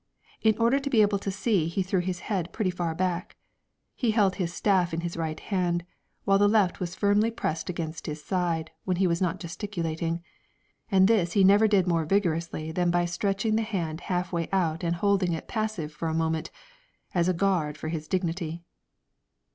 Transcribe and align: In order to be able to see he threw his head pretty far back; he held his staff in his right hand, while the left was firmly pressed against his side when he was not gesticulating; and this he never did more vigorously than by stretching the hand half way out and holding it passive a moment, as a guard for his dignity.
In 0.41 0.57
order 0.57 0.79
to 0.79 0.89
be 0.89 1.03
able 1.03 1.19
to 1.19 1.29
see 1.29 1.67
he 1.67 1.83
threw 1.83 1.99
his 1.99 2.21
head 2.21 2.51
pretty 2.51 2.71
far 2.71 2.95
back; 2.95 3.35
he 3.95 4.09
held 4.09 4.37
his 4.37 4.51
staff 4.51 4.95
in 4.95 5.01
his 5.01 5.15
right 5.15 5.39
hand, 5.39 5.85
while 6.23 6.39
the 6.39 6.49
left 6.49 6.79
was 6.79 6.95
firmly 6.95 7.29
pressed 7.29 7.69
against 7.69 8.07
his 8.07 8.23
side 8.25 8.71
when 8.83 8.97
he 8.97 9.05
was 9.05 9.21
not 9.21 9.39
gesticulating; 9.39 10.23
and 10.89 11.07
this 11.07 11.33
he 11.33 11.43
never 11.43 11.67
did 11.67 11.87
more 11.87 12.03
vigorously 12.05 12.71
than 12.71 12.89
by 12.89 13.05
stretching 13.05 13.55
the 13.57 13.61
hand 13.61 14.01
half 14.01 14.33
way 14.33 14.49
out 14.51 14.83
and 14.83 14.95
holding 14.95 15.33
it 15.33 15.47
passive 15.47 15.95
a 16.01 16.13
moment, 16.15 16.49
as 17.13 17.29
a 17.29 17.33
guard 17.35 17.77
for 17.77 17.89
his 17.89 18.07
dignity. 18.07 18.63